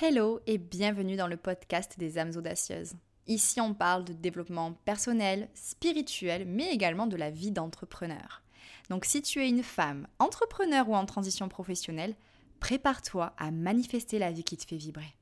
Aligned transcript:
Hello 0.00 0.38
et 0.46 0.58
bienvenue 0.58 1.16
dans 1.16 1.26
le 1.26 1.36
podcast 1.36 1.98
des 1.98 2.18
âmes 2.18 2.30
audacieuses. 2.36 2.92
Ici, 3.26 3.60
on 3.60 3.74
parle 3.74 4.04
de 4.04 4.12
développement 4.12 4.74
personnel, 4.84 5.48
spirituel, 5.54 6.44
mais 6.46 6.72
également 6.72 7.08
de 7.08 7.16
la 7.16 7.30
vie 7.30 7.50
d'entrepreneur. 7.50 8.44
Donc 8.90 9.04
si 9.04 9.22
tu 9.22 9.40
es 9.40 9.48
une 9.48 9.64
femme, 9.64 10.06
entrepreneur 10.20 10.88
ou 10.88 10.94
en 10.94 11.04
transition 11.04 11.48
professionnelle, 11.48 12.14
prépare-toi 12.60 13.32
à 13.38 13.50
manifester 13.50 14.20
la 14.20 14.30
vie 14.30 14.44
qui 14.44 14.56
te 14.56 14.64
fait 14.64 14.76
vibrer. 14.76 15.16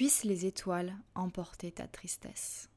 Puissent 0.00 0.24
les 0.24 0.46
étoiles 0.46 0.96
emporter 1.14 1.72
ta 1.72 1.86
tristesse. 1.86 2.70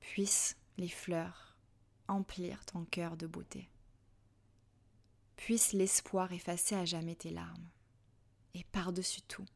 Puissent 0.00 0.54
les 0.76 0.90
fleurs 0.90 1.56
emplir 2.08 2.62
ton 2.66 2.84
cœur 2.84 3.16
de 3.16 3.26
beauté. 3.26 3.70
Puisse 5.36 5.72
l'espoir 5.72 6.30
effacer 6.34 6.74
à 6.74 6.84
jamais 6.84 7.14
tes 7.14 7.30
larmes. 7.30 7.70
Et 8.52 8.64
par-dessus 8.64 9.22
tout, 9.22 9.46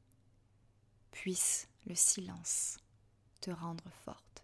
puisse 1.11 1.69
le 1.85 1.95
silence 1.95 2.79
te 3.43 3.51
rendre 3.51 3.91
forte. 4.07 4.43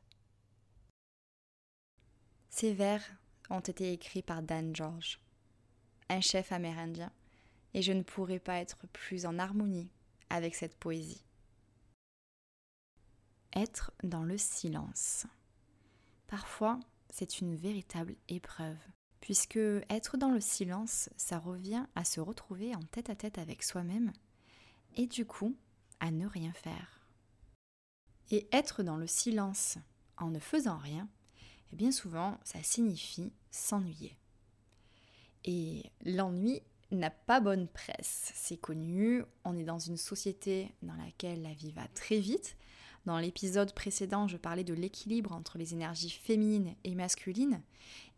Ces 2.50 2.74
vers 2.74 3.16
ont 3.48 3.60
été 3.60 3.94
écrits 3.94 4.20
par 4.20 4.42
Dan 4.42 4.76
George, 4.76 5.20
un 6.10 6.20
chef 6.20 6.52
amérindien, 6.52 7.10
et 7.72 7.80
je 7.80 7.92
ne 7.92 8.02
pourrais 8.02 8.40
pas 8.40 8.58
être 8.58 8.86
plus 8.88 9.24
en 9.24 9.38
harmonie 9.38 9.88
avec 10.28 10.54
cette 10.54 10.76
poésie. 10.76 11.24
Être 13.54 13.92
dans 14.02 14.24
le 14.24 14.36
silence. 14.36 15.26
Parfois, 16.26 16.78
c'est 17.08 17.40
une 17.40 17.56
véritable 17.56 18.14
épreuve, 18.28 18.76
puisque 19.20 19.56
être 19.56 20.18
dans 20.18 20.30
le 20.30 20.40
silence, 20.40 21.08
ça 21.16 21.38
revient 21.38 21.86
à 21.94 22.04
se 22.04 22.20
retrouver 22.20 22.74
en 22.74 22.82
tête 22.82 23.08
à 23.08 23.16
tête 23.16 23.38
avec 23.38 23.62
soi-même, 23.62 24.12
et 24.96 25.06
du 25.06 25.24
coup, 25.24 25.56
à 26.00 26.10
ne 26.10 26.26
rien 26.26 26.52
faire. 26.52 27.06
Et 28.30 28.46
être 28.52 28.82
dans 28.82 28.98
le 28.98 29.06
silence 29.06 29.78
en 30.18 30.28
ne 30.28 30.38
faisant 30.38 30.76
rien, 30.76 31.08
eh 31.72 31.76
bien 31.76 31.90
souvent, 31.90 32.38
ça 32.44 32.62
signifie 32.62 33.32
s'ennuyer. 33.50 34.18
Et 35.44 35.90
l'ennui 36.04 36.60
n'a 36.90 37.10
pas 37.10 37.40
bonne 37.40 37.68
presse, 37.68 38.32
c'est 38.34 38.58
connu, 38.58 39.22
on 39.44 39.56
est 39.56 39.64
dans 39.64 39.78
une 39.78 39.96
société 39.96 40.74
dans 40.82 40.94
laquelle 40.94 41.42
la 41.42 41.54
vie 41.54 41.72
va 41.72 41.86
très 41.88 42.18
vite, 42.18 42.56
dans 43.08 43.18
l'épisode 43.18 43.72
précédent, 43.72 44.28
je 44.28 44.36
parlais 44.36 44.64
de 44.64 44.74
l'équilibre 44.74 45.32
entre 45.32 45.56
les 45.56 45.72
énergies 45.72 46.10
féminines 46.10 46.74
et 46.84 46.94
masculines. 46.94 47.62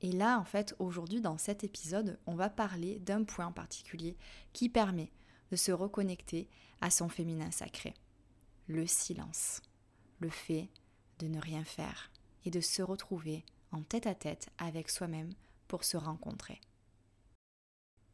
Et 0.02 0.10
là, 0.10 0.40
en 0.40 0.44
fait, 0.44 0.74
aujourd'hui, 0.80 1.20
dans 1.20 1.38
cet 1.38 1.62
épisode, 1.62 2.18
on 2.26 2.34
va 2.34 2.50
parler 2.50 2.98
d'un 2.98 3.22
point 3.22 3.52
particulier 3.52 4.16
qui 4.52 4.68
permet 4.68 5.12
de 5.52 5.56
se 5.56 5.70
reconnecter 5.70 6.48
à 6.80 6.90
son 6.90 7.08
féminin 7.08 7.52
sacré. 7.52 7.94
Le 8.66 8.84
silence. 8.84 9.62
Le 10.18 10.28
fait 10.28 10.68
de 11.20 11.28
ne 11.28 11.40
rien 11.40 11.62
faire 11.62 12.10
et 12.44 12.50
de 12.50 12.60
se 12.60 12.82
retrouver 12.82 13.44
en 13.70 13.82
tête 13.82 14.08
à 14.08 14.16
tête 14.16 14.50
avec 14.58 14.90
soi-même 14.90 15.32
pour 15.68 15.84
se 15.84 15.98
rencontrer. 15.98 16.60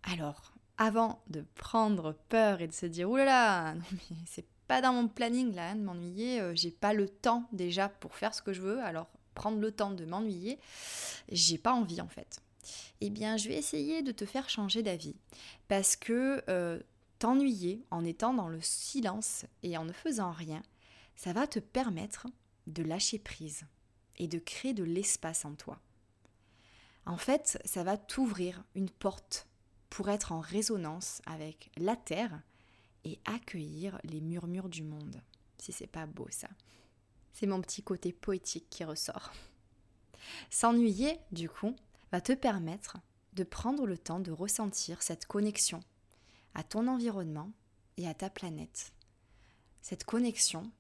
Alors, 0.03 0.53
avant 0.77 1.23
de 1.29 1.41
prendre 1.55 2.13
peur 2.29 2.61
et 2.61 2.69
de 2.69 2.75
se 2.75 2.85
dire 2.85 3.11
oulala, 3.11 3.75
non 3.77 3.99
mais 4.11 4.17
c'est 4.27 4.47
pas 4.67 4.81
dans 4.81 4.93
mon 4.93 5.09
planning 5.09 5.55
là, 5.55 5.75
de 5.75 5.81
m'ennuyer. 5.81 6.41
Euh, 6.41 6.55
j'ai 6.55 6.71
pas 6.71 6.93
le 6.93 7.09
temps 7.09 7.49
déjà 7.53 7.89
pour 7.89 8.15
faire 8.15 8.35
ce 8.35 8.43
que 8.43 8.53
je 8.53 8.63
veux. 8.63 8.81
Alors 8.81 9.09
prendre 9.35 9.59
le 9.59 9.71
temps 9.71 9.91
de 9.91 10.05
m'ennuyer, 10.05 10.59
j'ai 11.31 11.59
pas 11.59 11.73
envie 11.73 12.01
en 12.01 12.09
fait. 12.09 12.41
Eh 13.01 13.11
bien, 13.11 13.37
je 13.37 13.49
vais 13.49 13.57
essayer 13.57 14.03
de 14.03 14.13
te 14.13 14.25
faire 14.25 14.49
changer 14.49 14.83
d'avis 14.83 15.15
parce 15.69 15.95
que 15.95 16.43
euh, 16.49 16.81
t'ennuyer 17.19 17.85
en 17.91 18.05
étant 18.05 18.35
dans 18.35 18.49
le 18.49 18.61
silence 18.61 19.45
et 19.63 19.77
en 19.77 19.85
ne 19.85 19.93
faisant 19.93 20.33
rien, 20.33 20.63
ça 21.15 21.33
va 21.33 21.47
te 21.47 21.59
permettre 21.59 22.27
de 22.67 22.83
lâcher 22.83 23.19
prise 23.19 23.67
et 24.17 24.27
de 24.27 24.39
créer 24.39 24.73
de 24.73 24.85
l'espace 24.85 25.45
en 25.45 25.55
toi. 25.55 25.79
En 27.05 27.17
fait, 27.17 27.61
ça 27.65 27.85
va 27.85 27.97
t'ouvrir 27.97 28.65
une 28.75 28.91
porte 28.91 29.47
pour 29.91 30.09
être 30.09 30.33
en 30.33 30.41
résonance 30.41 31.23
avec 31.27 31.71
la 31.77 31.95
Terre 31.95 32.41
et 33.07 33.21
accueillir 33.25 34.01
les 34.03 34.21
murmures 34.21 34.69
du 34.69 34.83
monde. 34.83 35.23
Si 35.59 35.73
c'est 35.73 35.87
pas 35.87 36.07
beau 36.07 36.27
ça. 36.31 36.49
C'est 37.33 37.47
mon 37.47 37.61
petit 37.61 37.83
côté 37.83 38.13
poétique 38.13 38.67
qui 38.69 38.85
ressort. 38.85 39.33
S'ennuyer, 40.51 41.21
du 41.31 41.49
coup, 41.49 41.77
va 42.11 42.21
te 42.21 42.33
permettre 42.33 42.97
de 43.35 43.45
prendre 43.45 43.87
le 43.87 43.97
temps 43.97 44.19
de 44.19 44.33
ressentir 44.33 45.03
cette 45.03 45.27
connexion 45.27 45.81
à 46.55 46.65
ton 46.65 46.89
environnement 46.89 47.53
et 47.97 48.09
à 48.09 48.15
ta 48.15 48.29
planète. 48.29 48.93
Cette 49.83 50.05
connexion 50.05 50.71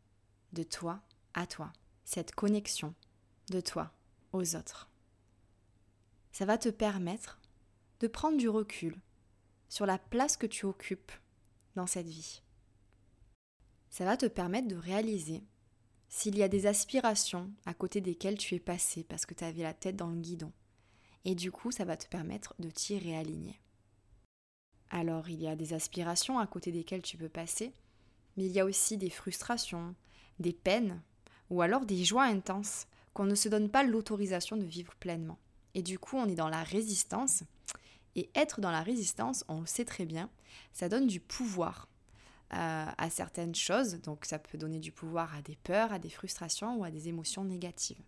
de 0.53 0.65
toi 0.65 1.01
à 1.35 1.47
toi. 1.47 1.73
Cette 2.05 2.35
connexion 2.35 2.95
de 3.51 3.61
toi 3.61 3.93
aux 4.33 4.57
autres. 4.57 4.89
Ça 6.33 6.45
va 6.45 6.59
te 6.59 6.71
permettre 6.71 7.39
de 8.01 8.09
prendre 8.09 8.37
du 8.37 8.49
recul 8.49 8.97
sur 9.69 9.87
la 9.87 9.99
place 9.99 10.37
que 10.37 10.47
tu 10.47 10.67
occupes 10.67 11.13
dans 11.77 11.87
cette 11.87 12.09
vie. 12.09 12.43
Ça 13.91 14.05
va 14.05 14.17
te 14.17 14.27
permettre 14.27 14.69
de 14.69 14.77
réaliser 14.77 15.45
s'il 16.09 16.37
y 16.37 16.43
a 16.43 16.49
des 16.49 16.67
aspirations 16.67 17.51
à 17.65 17.75
côté 17.75 18.01
desquelles 18.01 18.39
tu 18.39 18.55
es 18.55 18.61
passé 18.61 19.05
parce 19.05 19.27
que 19.27 19.35
tu 19.35 19.45
avais 19.45 19.63
la 19.63 19.75
tête 19.75 19.97
dans 19.97 20.11
le 20.11 20.21
guidon. 20.21 20.53
Et 21.25 21.35
du 21.35 21.51
coup, 21.51 21.71
ça 21.71 21.85
va 21.85 21.97
te 21.97 22.07
permettre 22.07 22.55
de 22.59 22.71
t'y 22.71 22.99
réaligner. 22.99 23.61
Alors, 24.91 25.29
il 25.29 25.43
y 25.43 25.49
a 25.49 25.57
des 25.57 25.73
aspirations 25.73 26.39
à 26.39 26.47
côté 26.47 26.71
desquelles 26.71 27.03
tu 27.03 27.17
peux 27.17 27.29
passer, 27.29 27.73
mais 28.37 28.45
il 28.45 28.53
y 28.53 28.61
a 28.61 28.65
aussi 28.65 28.97
des 28.97 29.11
frustrations, 29.11 29.95
des 30.39 30.53
peines, 30.53 31.03
ou 31.51 31.63
alors 31.63 31.87
des 31.87 32.05
joies 32.05 32.25
intenses 32.25 32.87
qu'on 33.13 33.25
ne 33.25 33.35
se 33.35 33.49
donne 33.49 33.71
pas 33.71 33.83
l'autorisation 33.83 34.57
de 34.57 34.65
vivre 34.65 34.95
pleinement. 34.97 35.39
Et 35.75 35.83
du 35.83 35.99
coup, 35.99 36.17
on 36.17 36.29
est 36.29 36.35
dans 36.35 36.49
la 36.49 36.63
résistance 36.63 37.43
et 38.17 38.31
être 38.35 38.61
dans 38.61 38.71
la 38.71 38.83
résistance, 38.83 39.45
on 39.47 39.61
le 39.61 39.67
sait 39.67 39.85
très 39.85 40.07
bien, 40.07 40.29
ça 40.73 40.89
donne 40.89 41.07
du 41.07 41.21
pouvoir 41.21 41.89
euh, 42.53 42.87
à 42.97 43.11
certaines 43.11 43.55
choses. 43.55 44.01
Donc 44.01 44.25
ça 44.25 44.39
peut 44.39 44.59
donner 44.59 44.79
du 44.81 44.91
pouvoir 44.91 45.35
à 45.35 45.43
des 45.43 45.57
peurs, 45.57 45.93
à 45.93 45.99
des 45.99 46.11
frustrations 46.11 46.77
ou 46.77 46.85
à 46.85 46.91
des 46.91 47.09
émotions 47.09 47.45
négatives. 47.45 48.03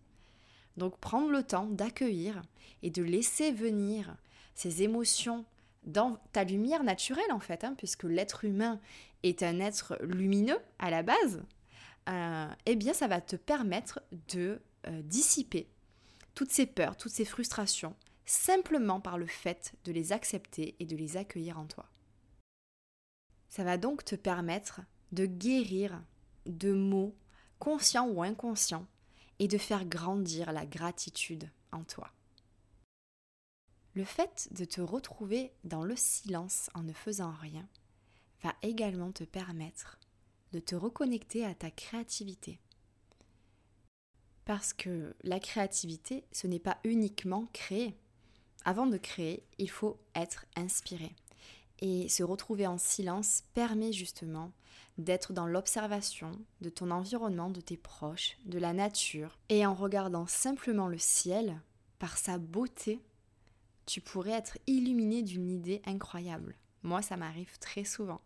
Donc 0.77 0.97
prendre 0.97 1.29
le 1.29 1.43
temps 1.43 1.67
d'accueillir 1.67 2.41
et 2.81 2.89
de 2.89 3.03
laisser 3.03 3.51
venir 3.51 4.15
ces 4.55 4.81
émotions 4.83 5.45
dans 5.83 6.17
ta 6.33 6.43
lumière 6.43 6.83
naturelle 6.83 7.31
en 7.31 7.39
fait, 7.39 7.63
hein, 7.63 7.75
puisque 7.77 8.03
l'être 8.03 8.45
humain 8.45 8.79
est 9.23 9.43
un 9.43 9.59
être 9.59 9.97
lumineux 10.01 10.59
à 10.79 10.89
la 10.89 11.03
base, 11.03 11.43
euh, 12.09 12.47
eh 12.65 12.75
bien 12.75 12.93
ça 12.93 13.07
va 13.07 13.21
te 13.21 13.35
permettre 13.35 14.01
de 14.29 14.61
euh, 14.87 15.01
dissiper 15.03 15.67
toutes 16.33 16.51
ces 16.51 16.65
peurs, 16.65 16.95
toutes 16.95 17.11
ces 17.11 17.25
frustrations, 17.25 17.95
simplement 18.29 19.01
par 19.01 19.17
le 19.17 19.25
fait 19.25 19.73
de 19.85 19.91
les 19.91 20.13
accepter 20.13 20.75
et 20.79 20.85
de 20.85 20.95
les 20.95 21.17
accueillir 21.17 21.59
en 21.59 21.65
toi. 21.65 21.89
Ça 23.49 23.63
va 23.63 23.77
donc 23.77 24.05
te 24.05 24.15
permettre 24.15 24.81
de 25.11 25.25
guérir 25.25 26.03
de 26.45 26.71
mots 26.71 27.15
conscients 27.57 28.07
ou 28.07 28.21
inconscients 28.21 28.85
et 29.39 29.47
de 29.47 29.57
faire 29.57 29.83
grandir 29.83 30.51
la 30.51 30.67
gratitude 30.67 31.49
en 31.71 31.83
toi. 31.83 32.11
Le 33.95 34.03
fait 34.03 34.47
de 34.51 34.63
te 34.63 34.79
retrouver 34.79 35.51
dans 35.63 35.83
le 35.83 35.95
silence 35.95 36.69
en 36.75 36.83
ne 36.83 36.93
faisant 36.93 37.31
rien 37.31 37.67
va 38.43 38.53
également 38.61 39.11
te 39.11 39.23
permettre 39.23 39.97
de 40.51 40.59
te 40.59 40.75
reconnecter 40.75 41.45
à 41.45 41.55
ta 41.55 41.71
créativité. 41.71 42.59
Parce 44.45 44.73
que 44.73 45.15
la 45.23 45.39
créativité, 45.39 46.25
ce 46.31 46.45
n'est 46.45 46.59
pas 46.59 46.79
uniquement 46.83 47.47
créer, 47.53 47.97
avant 48.65 48.87
de 48.87 48.97
créer, 48.97 49.43
il 49.57 49.69
faut 49.69 49.97
être 50.15 50.45
inspiré. 50.55 51.15
Et 51.81 52.09
se 52.09 52.23
retrouver 52.23 52.67
en 52.67 52.77
silence 52.77 53.43
permet 53.53 53.93
justement 53.93 54.51
d'être 54.97 55.31
dans 55.31 55.47
l'observation 55.47 56.31
de 56.59 56.69
ton 56.69 56.91
environnement, 56.91 57.49
de 57.49 57.61
tes 57.61 57.77
proches, 57.77 58.37
de 58.45 58.59
la 58.59 58.73
nature. 58.73 59.39
Et 59.47 59.65
en 59.65 59.73
regardant 59.73 60.27
simplement 60.27 60.87
le 60.89 60.97
ciel, 60.97 61.61
par 61.99 62.17
sa 62.17 62.37
beauté, 62.37 62.99
tu 63.85 64.01
pourrais 64.01 64.31
être 64.31 64.57
illuminé 64.67 65.23
d'une 65.23 65.49
idée 65.49 65.81
incroyable. 65.85 66.55
Moi, 66.83 67.01
ça 67.01 67.17
m'arrive 67.17 67.57
très 67.59 67.85
souvent. 67.85 68.21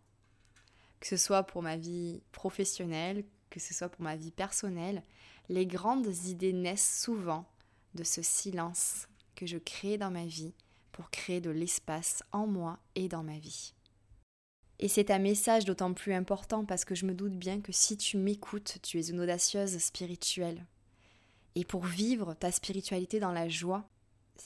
Que 1.00 1.06
ce 1.06 1.16
soit 1.16 1.44
pour 1.44 1.62
ma 1.62 1.76
vie 1.76 2.22
professionnelle, 2.32 3.24
que 3.50 3.60
ce 3.60 3.72
soit 3.72 3.88
pour 3.88 4.02
ma 4.02 4.16
vie 4.16 4.30
personnelle, 4.30 5.02
les 5.48 5.66
grandes 5.66 6.12
idées 6.26 6.52
naissent 6.52 7.02
souvent 7.02 7.46
de 7.94 8.02
ce 8.02 8.22
silence 8.22 9.06
que 9.34 9.46
je 9.46 9.58
crée 9.58 9.98
dans 9.98 10.10
ma 10.10 10.26
vie 10.26 10.52
pour 10.92 11.10
créer 11.10 11.40
de 11.40 11.50
l'espace 11.50 12.22
en 12.32 12.46
moi 12.46 12.78
et 12.94 13.08
dans 13.08 13.22
ma 13.22 13.38
vie. 13.38 13.74
Et 14.78 14.88
c'est 14.88 15.10
un 15.10 15.18
message 15.18 15.64
d'autant 15.64 15.92
plus 15.92 16.12
important 16.12 16.64
parce 16.64 16.84
que 16.84 16.94
je 16.94 17.06
me 17.06 17.14
doute 17.14 17.36
bien 17.36 17.60
que 17.60 17.72
si 17.72 17.96
tu 17.96 18.16
m'écoutes, 18.16 18.78
tu 18.82 18.98
es 18.98 19.08
une 19.08 19.20
audacieuse 19.20 19.78
spirituelle. 19.78 20.66
Et 21.54 21.64
pour 21.64 21.84
vivre 21.84 22.34
ta 22.34 22.50
spiritualité 22.50 23.20
dans 23.20 23.32
la 23.32 23.48
joie, 23.48 23.88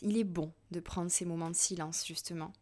il 0.03 0.19
est 0.19 0.25
bon 0.25 0.53
de 0.71 0.81
prendre 0.81 1.11
ces 1.11 1.25
moments 1.25 1.51
de 1.51 1.57
silence, 1.57 2.07
justement, 2.07 2.53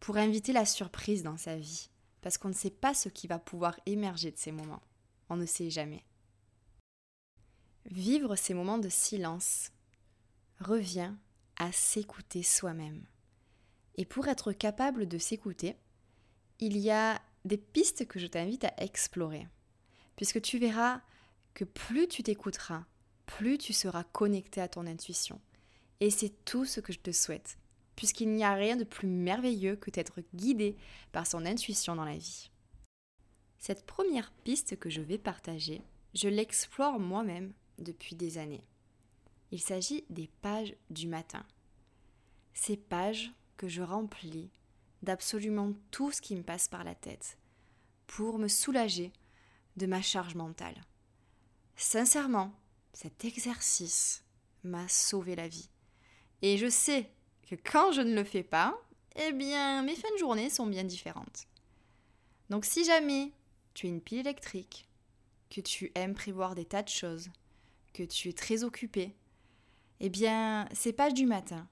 pour 0.00 0.16
inviter 0.16 0.52
la 0.52 0.64
surprise 0.64 1.22
dans 1.22 1.36
sa 1.36 1.56
vie, 1.56 1.90
parce 2.22 2.38
qu'on 2.38 2.48
ne 2.48 2.54
sait 2.54 2.70
pas 2.70 2.94
ce 2.94 3.10
qui 3.10 3.26
va 3.26 3.38
pouvoir 3.38 3.78
émerger 3.84 4.30
de 4.30 4.38
ces 4.38 4.52
moments. 4.52 4.82
On 5.28 5.36
ne 5.36 5.46
sait 5.46 5.70
jamais. 5.70 6.04
Vivre 7.90 8.36
ces 8.36 8.54
moments 8.54 8.78
de 8.78 8.88
silence 8.88 9.70
revient 10.60 11.12
à 11.56 11.72
s'écouter 11.72 12.42
soi-même. 12.42 13.04
Et 13.96 14.04
pour 14.04 14.28
être 14.28 14.52
capable 14.52 15.06
de 15.06 15.18
s'écouter, 15.18 15.76
il 16.58 16.78
y 16.78 16.90
a 16.90 17.20
des 17.44 17.58
pistes 17.58 18.06
que 18.06 18.18
je 18.18 18.26
t'invite 18.26 18.64
à 18.64 18.74
explorer. 18.78 19.46
Puisque 20.16 20.40
tu 20.40 20.58
verras 20.58 21.00
que 21.54 21.64
plus 21.64 22.08
tu 22.08 22.22
t'écouteras, 22.22 22.84
plus 23.26 23.58
tu 23.58 23.72
seras 23.72 24.04
connecté 24.04 24.60
à 24.60 24.68
ton 24.68 24.86
intuition. 24.86 25.40
Et 26.00 26.10
c'est 26.10 26.44
tout 26.44 26.64
ce 26.64 26.80
que 26.80 26.92
je 26.92 26.98
te 26.98 27.12
souhaite, 27.12 27.58
puisqu'il 27.96 28.30
n'y 28.30 28.44
a 28.44 28.54
rien 28.54 28.76
de 28.76 28.84
plus 28.84 29.06
merveilleux 29.06 29.76
que 29.76 29.90
d'être 29.90 30.20
guidé 30.34 30.76
par 31.12 31.26
son 31.26 31.46
intuition 31.46 31.94
dans 31.96 32.04
la 32.04 32.16
vie. 32.16 32.50
Cette 33.58 33.86
première 33.86 34.32
piste 34.44 34.76
que 34.78 34.90
je 34.90 35.00
vais 35.00 35.18
partager, 35.18 35.82
je 36.14 36.28
l'explore 36.28 36.98
moi-même 36.98 37.52
depuis 37.78 38.16
des 38.16 38.38
années. 38.38 38.64
Il 39.52 39.60
s'agit 39.60 40.04
des 40.08 40.28
pages 40.40 40.74
du 40.88 41.06
matin. 41.06 41.44
Ces 42.54 42.78
pages 42.78 43.30
que 43.58 43.68
je 43.68 43.82
remplis 43.82 44.50
d'absolument 45.02 45.74
tout 45.90 46.10
ce 46.10 46.22
qui 46.22 46.34
me 46.34 46.42
passe 46.42 46.68
par 46.68 46.84
la 46.84 46.94
tête 46.94 47.36
pour 48.06 48.38
me 48.38 48.48
soulager 48.48 49.12
de 49.76 49.84
ma 49.84 50.00
charge 50.00 50.34
mentale. 50.34 50.82
Sincèrement, 51.76 52.54
cet 52.94 53.26
exercice 53.26 54.24
m'a 54.64 54.88
sauvé 54.88 55.36
la 55.36 55.48
vie. 55.48 55.68
Et 56.40 56.56
je 56.56 56.70
sais 56.70 57.10
que 57.46 57.54
quand 57.54 57.92
je 57.92 58.00
ne 58.00 58.14
le 58.14 58.24
fais 58.24 58.42
pas, 58.42 58.74
eh 59.16 59.32
bien, 59.32 59.82
mes 59.82 59.96
fins 59.96 60.12
de 60.14 60.18
journée 60.18 60.48
sont 60.48 60.66
bien 60.66 60.84
différentes. 60.84 61.46
Donc 62.48 62.64
si 62.64 62.84
jamais 62.84 63.32
tu 63.74 63.86
es 63.86 63.90
une 63.90 64.00
pile 64.00 64.20
électrique, 64.20 64.88
que 65.50 65.60
tu 65.60 65.92
aimes 65.94 66.14
prévoir 66.14 66.54
des 66.54 66.64
tas 66.64 66.82
de 66.82 66.88
choses, 66.88 67.28
que 67.92 68.02
tu 68.02 68.30
es 68.30 68.32
très 68.32 68.64
occupé, 68.64 69.14
eh 70.00 70.08
bien, 70.08 70.68
ces 70.72 70.92
pages 70.92 71.14
du 71.14 71.26
matin 71.26 71.68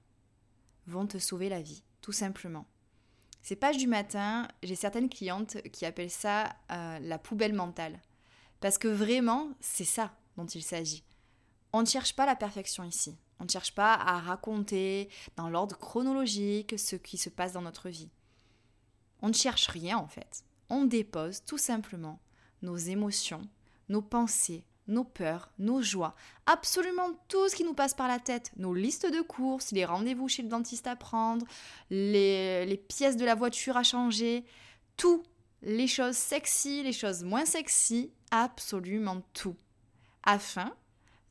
vont 0.87 1.05
te 1.05 1.17
sauver 1.17 1.49
la 1.49 1.61
vie, 1.61 1.83
tout 2.01 2.11
simplement. 2.11 2.65
Ces 3.41 3.55
pages 3.55 3.77
du 3.77 3.87
matin, 3.87 4.47
j'ai 4.61 4.75
certaines 4.75 5.09
clientes 5.09 5.61
qui 5.71 5.85
appellent 5.85 6.11
ça 6.11 6.55
euh, 6.71 6.99
la 6.99 7.17
poubelle 7.17 7.53
mentale. 7.53 7.99
Parce 8.59 8.77
que 8.77 8.87
vraiment, 8.87 9.49
c'est 9.59 9.85
ça 9.85 10.13
dont 10.37 10.45
il 10.45 10.61
s'agit. 10.61 11.03
On 11.73 11.81
ne 11.81 11.87
cherche 11.87 12.15
pas 12.15 12.25
la 12.25 12.35
perfection 12.35 12.83
ici. 12.83 13.17
On 13.39 13.45
ne 13.45 13.49
cherche 13.49 13.73
pas 13.73 13.95
à 13.95 14.19
raconter 14.19 15.09
dans 15.35 15.49
l'ordre 15.49 15.77
chronologique 15.77 16.77
ce 16.77 16.95
qui 16.95 17.17
se 17.17 17.29
passe 17.29 17.53
dans 17.53 17.61
notre 17.61 17.89
vie. 17.89 18.11
On 19.21 19.29
ne 19.29 19.33
cherche 19.33 19.67
rien 19.67 19.97
en 19.97 20.07
fait. 20.07 20.43
On 20.69 20.85
dépose 20.85 21.43
tout 21.43 21.57
simplement 21.57 22.19
nos 22.61 22.77
émotions, 22.77 23.41
nos 23.89 24.03
pensées, 24.03 24.63
nos 24.87 25.03
peurs, 25.03 25.51
nos 25.59 25.81
joies, 25.81 26.15
absolument 26.45 27.09
tout 27.27 27.47
ce 27.49 27.55
qui 27.55 27.63
nous 27.63 27.73
passe 27.73 27.93
par 27.93 28.07
la 28.07 28.19
tête, 28.19 28.51
nos 28.57 28.73
listes 28.73 29.11
de 29.11 29.21
courses, 29.21 29.71
les 29.71 29.85
rendez-vous 29.85 30.27
chez 30.27 30.43
le 30.43 30.49
dentiste 30.49 30.87
à 30.87 30.95
prendre, 30.95 31.45
les, 31.89 32.83
pièces 32.87 33.17
de 33.17 33.25
la 33.25 33.35
voiture 33.35 33.77
à 33.77 33.83
changer, 33.83 34.43
tout, 34.97 35.23
les 35.61 35.87
choses 35.87 36.17
sexy, 36.17 36.83
les 36.83 36.93
choses 36.93 37.23
moins 37.23 37.45
sexy, 37.45 38.11
absolument 38.31 39.21
tout, 39.33 39.55
afin 40.23 40.73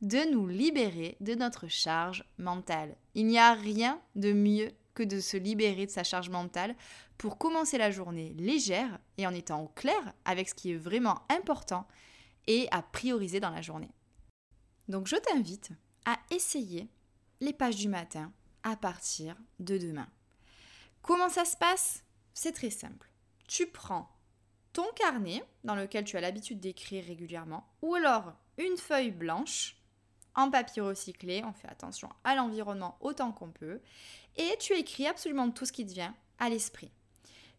de 0.01 0.31
nous 0.31 0.47
libérer 0.47 1.17
de 1.19 1.35
notre 1.35 1.67
charge 1.67 2.23
mentale. 2.37 2.95
Il 3.13 3.27
n'y 3.27 3.37
a 3.37 3.53
rien 3.53 3.99
de 4.15 4.33
mieux 4.33 4.71
que 4.93 5.03
de 5.03 5.19
se 5.19 5.37
libérer 5.37 5.85
de 5.85 5.91
sa 5.91 6.03
charge 6.03 6.29
mentale 6.29 6.75
pour 7.17 7.37
commencer 7.37 7.77
la 7.77 7.91
journée 7.91 8.33
légère 8.37 8.99
et 9.17 9.27
en 9.27 9.33
étant 9.33 9.61
au 9.61 9.67
clair 9.67 10.13
avec 10.25 10.49
ce 10.49 10.55
qui 10.55 10.71
est 10.71 10.77
vraiment 10.77 11.19
important 11.29 11.85
et 12.47 12.67
à 12.71 12.81
prioriser 12.81 13.39
dans 13.39 13.49
la 13.49 13.61
journée. 13.61 13.91
Donc 14.87 15.07
je 15.07 15.15
t'invite 15.15 15.71
à 16.05 16.17
essayer 16.31 16.89
les 17.39 17.53
pages 17.53 17.75
du 17.75 17.87
matin 17.87 18.31
à 18.63 18.75
partir 18.75 19.35
de 19.59 19.77
demain. 19.77 20.07
Comment 21.01 21.29
ça 21.29 21.45
se 21.45 21.57
passe? 21.57 22.03
C'est 22.33 22.51
très 22.51 22.69
simple. 22.69 23.11
Tu 23.47 23.67
prends 23.67 24.09
ton 24.73 24.85
carnet 24.95 25.43
dans 25.63 25.75
lequel 25.75 26.05
tu 26.05 26.17
as 26.17 26.21
l'habitude 26.21 26.59
d'écrire 26.59 27.05
régulièrement 27.05 27.67
ou 27.81 27.95
alors 27.95 28.33
une 28.57 28.77
feuille 28.77 29.11
blanche 29.11 29.77
en 30.35 30.49
papier 30.49 30.81
recyclé, 30.81 31.43
on 31.43 31.53
fait 31.53 31.67
attention 31.67 32.09
à 32.23 32.35
l'environnement 32.35 32.97
autant 33.01 33.31
qu'on 33.31 33.51
peut, 33.51 33.81
et 34.37 34.55
tu 34.59 34.73
écris 34.73 35.07
absolument 35.07 35.51
tout 35.51 35.65
ce 35.65 35.73
qui 35.73 35.85
te 35.85 35.91
vient 35.91 36.15
à 36.39 36.49
l'esprit. 36.49 36.91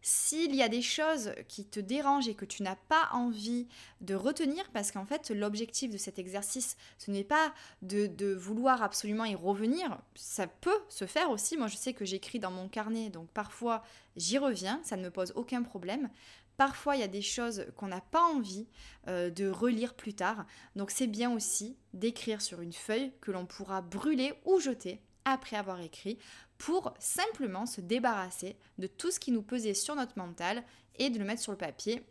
S'il 0.05 0.53
y 0.53 0.61
a 0.61 0.67
des 0.67 0.81
choses 0.81 1.31
qui 1.47 1.65
te 1.65 1.79
dérangent 1.79 2.27
et 2.27 2.35
que 2.35 2.43
tu 2.43 2.61
n'as 2.61 2.75
pas 2.75 3.07
envie 3.13 3.69
de 4.01 4.15
retenir, 4.15 4.69
parce 4.73 4.91
qu'en 4.91 5.05
fait 5.05 5.31
l'objectif 5.31 5.89
de 5.91 5.97
cet 5.97 6.19
exercice, 6.19 6.75
ce 6.97 7.09
n'est 7.09 7.23
pas 7.23 7.53
de, 7.81 8.33
vouloir 8.33 8.83
absolument 8.83 9.23
y 9.23 9.33
revenir, 9.33 9.97
ça 10.13 10.45
peut 10.45 10.81
se 10.89 11.05
faire 11.05 11.29
aussi. 11.29 11.55
Moi 11.55 11.67
je 11.67 11.77
sais 11.77 11.93
que 11.93 12.03
j'écris 12.03 12.39
dans 12.39 12.51
mon 12.51 12.67
carnet, 12.67 13.09
donc 13.09 13.29
parfois 13.29 13.81
j'y 14.17 14.37
reviens, 14.37 14.81
ça 14.83 14.97
ne 14.97 15.03
me 15.03 15.09
pose 15.09 15.31
aucun 15.37 15.63
problème. 15.63 16.09
Parfois, 16.57 16.95
il 16.95 16.99
y 16.99 17.03
a 17.03 17.07
des 17.07 17.23
choses 17.23 17.65
qu'on 17.77 17.87
n'a 17.87 18.01
pas 18.01 18.21
envie 18.21 18.67
euh, 19.07 19.31
de 19.31 19.49
relire 19.49 19.95
plus 19.95 20.13
tard. 20.13 20.45
Donc, 20.75 20.91
c'est 20.91 21.07
bien 21.07 21.31
aussi 21.33 21.75
d'écrire 21.93 22.43
sur 22.43 22.61
une 22.61 22.73
feuille 22.73 23.11
que 23.21 23.31
l'on 23.31 23.47
pourra 23.47 23.81
brûler 23.81 24.35
ou 24.45 24.59
jeter 24.59 25.01
après 25.25 25.55
avoir 25.55 25.81
écrit 25.81 26.19
pour 26.63 26.93
simplement 26.97 27.65
se 27.65 27.81
débarrasser 27.81 28.55
de 28.77 28.87
tout 28.87 29.11
ce 29.11 29.19
qui 29.19 29.33
nous 29.33 29.41
pesait 29.41 29.73
sur 29.73 29.97
notre 29.97 30.17
mental 30.17 30.63
et 30.95 31.09
de 31.09 31.19
le 31.19 31.25
mettre 31.25 31.41
sur 31.41 31.51
le 31.51 31.57
papier. 31.57 32.05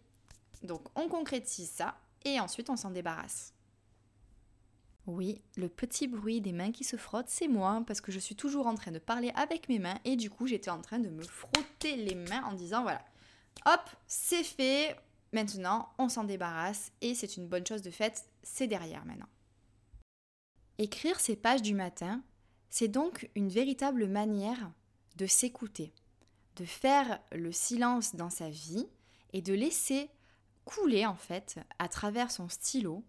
Donc, 0.62 0.82
on 0.94 1.08
concrétise 1.08 1.70
ça 1.70 1.96
et 2.26 2.38
ensuite 2.38 2.68
on 2.68 2.76
s'en 2.76 2.90
débarrasse. 2.90 3.54
Oui, 5.06 5.40
le 5.56 5.70
petit 5.70 6.06
bruit 6.06 6.42
des 6.42 6.52
mains 6.52 6.70
qui 6.70 6.84
se 6.84 6.96
frottent, 6.96 7.30
c'est 7.30 7.48
moi, 7.48 7.82
parce 7.86 8.02
que 8.02 8.12
je 8.12 8.18
suis 8.18 8.36
toujours 8.36 8.66
en 8.66 8.74
train 8.74 8.90
de 8.90 8.98
parler 8.98 9.32
avec 9.36 9.70
mes 9.70 9.78
mains 9.78 9.98
et 10.04 10.16
du 10.16 10.28
coup 10.28 10.46
j'étais 10.46 10.70
en 10.70 10.82
train 10.82 10.98
de 10.98 11.08
me 11.08 11.22
frotter 11.22 11.96
les 11.96 12.14
mains 12.14 12.44
en 12.44 12.52
disant 12.52 12.82
voilà, 12.82 13.02
Hop, 13.64 13.88
c'est 14.06 14.44
fait. 14.44 14.94
Maintenant, 15.32 15.88
on 15.96 16.10
s'en 16.10 16.24
débarrasse 16.24 16.92
et 17.00 17.14
c'est 17.14 17.38
une 17.38 17.48
bonne 17.48 17.66
chose 17.66 17.80
de 17.80 17.90
fait, 17.90 18.26
c'est 18.42 18.66
derrière 18.66 19.06
maintenant. 19.06 19.28
Écrire 20.76 21.20
ces 21.20 21.36
pages 21.36 21.62
du 21.62 21.72
matin, 21.72 22.22
c'est 22.72 22.88
donc 22.88 23.28
une 23.34 23.50
véritable 23.50 24.08
manière 24.08 24.72
de 25.16 25.26
s'écouter, 25.26 25.92
de 26.56 26.64
faire 26.64 27.20
le 27.30 27.52
silence 27.52 28.16
dans 28.16 28.30
sa 28.30 28.48
vie 28.48 28.88
et 29.34 29.42
de 29.42 29.52
laisser 29.52 30.08
couler 30.64 31.04
en 31.04 31.14
fait 31.14 31.60
à 31.78 31.88
travers 31.88 32.30
son 32.30 32.48
stylo 32.48 33.04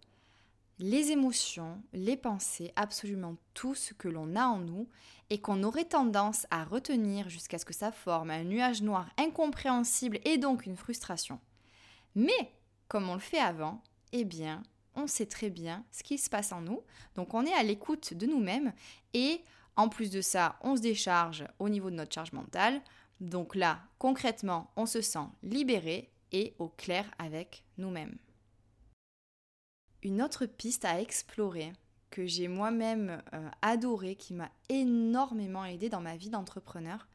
les 0.80 1.12
émotions, 1.12 1.82
les 1.94 2.18
pensées, 2.18 2.74
absolument 2.76 3.38
tout 3.54 3.74
ce 3.74 3.94
que 3.94 4.10
l'on 4.10 4.36
a 4.36 4.46
en 4.48 4.58
nous 4.58 4.90
et 5.30 5.40
qu'on 5.40 5.64
aurait 5.64 5.86
tendance 5.86 6.46
à 6.52 6.66
retenir 6.66 7.30
jusqu'à 7.30 7.58
ce 7.58 7.64
que 7.64 7.74
ça 7.74 7.94
forme 7.94 8.32
un 8.32 8.44
nuage 8.44 8.82
noir 8.82 9.10
incompréhensible 9.18 10.20
et 10.26 10.38
donc 10.38 10.66
une 10.66 10.76
frustration. 10.76 11.40
Mais, 12.16 12.52
comme 12.90 13.08
on 13.08 13.14
le 13.14 13.22
fait 13.22 13.40
avant, 13.40 13.82
eh 14.12 14.26
bien, 14.26 14.62
on 14.96 15.08
sait 15.08 15.26
très 15.26 15.50
bien 15.50 15.86
ce 15.92 16.04
qui 16.04 16.18
se 16.18 16.30
passe 16.30 16.52
en 16.52 16.62
nous, 16.62 16.84
donc 17.16 17.34
on 17.34 17.46
est 17.46 17.54
à 17.54 17.64
l'écoute 17.64 18.14
de 18.14 18.26
nous-mêmes 18.26 18.74
et 19.14 19.42
en 19.76 19.90
plus 19.90 20.12
de 20.12 20.22
ça, 20.22 20.58
on 20.62 20.76
se 20.76 20.82
décharge 20.82 21.46
au 21.60 21.68
niveau 21.70 21.90
de 21.90 21.96
notre 21.96 22.14
charge 22.14 22.32
mentale. 22.32 22.82
Donc 23.20 23.56
là, 23.56 23.80
concrètement, 23.98 24.72
on 24.76 24.86
se 24.86 25.02
sent 25.02 25.28
libéré 25.42 26.12
et 26.32 26.54
au 26.60 26.68
clair 26.68 27.10
avec 27.18 27.64
nous-mêmes. 27.78 28.18
Une 30.04 30.22
autre 30.22 30.46
piste 30.46 30.86
à 30.86 31.00
explorer 31.00 31.74
que 32.10 32.28
j'ai 32.28 32.48
moi-même 32.48 33.24
euh, 33.34 33.50
adoré, 33.62 34.16
qui 34.16 34.34
m'a 34.34 34.52
énormément 34.70 35.66
aidé 35.66 35.90
dans 35.90 36.02
ma 36.02 36.16
vie 36.16 36.30
d'entrepreneur, 36.30 37.08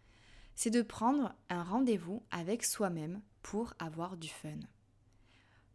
c'est 0.56 0.70
de 0.70 0.82
prendre 0.82 1.34
un 1.50 1.62
rendez-vous 1.62 2.22
avec 2.32 2.64
soi-même 2.64 3.20
pour 3.42 3.74
avoir 3.78 4.16
du 4.16 4.28
fun. 4.28 4.58